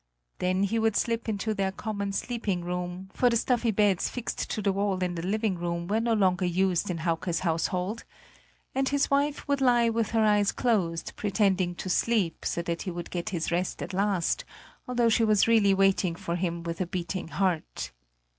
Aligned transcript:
Then 0.39 0.63
he 0.63 0.79
would 0.79 0.95
slip 0.95 1.29
into 1.29 1.53
their 1.53 1.71
common 1.71 2.11
sleeping 2.11 2.65
room 2.65 3.11
for 3.13 3.29
the 3.29 3.37
stuffy 3.37 3.69
beds 3.69 4.09
fixed 4.09 4.49
to 4.49 4.59
the 4.59 4.73
wall 4.73 4.97
in 5.03 5.13
the 5.13 5.21
living 5.21 5.59
room 5.59 5.87
were 5.87 5.99
no 5.99 6.13
longer 6.13 6.43
used 6.45 6.89
in 6.89 6.97
Hauke's 6.97 7.41
household 7.41 8.03
and 8.73 8.89
his 8.89 9.11
wife 9.11 9.47
would 9.47 9.61
lie 9.61 9.89
with 9.89 10.09
her 10.09 10.23
eyes 10.25 10.51
closed, 10.51 11.13
pretending 11.17 11.75
to 11.75 11.87
sleep, 11.87 12.43
so 12.45 12.63
that 12.63 12.81
he 12.81 12.89
would 12.89 13.11
get 13.11 13.29
his 13.29 13.51
rest 13.51 13.83
at 13.83 13.93
last, 13.93 14.43
although 14.87 15.07
she 15.07 15.23
was 15.23 15.47
really 15.47 15.75
waiting 15.75 16.15
for 16.15 16.35
him 16.35 16.63
with 16.63 16.81
a 16.81 16.87
beating 16.87 17.27
heart. 17.27 17.91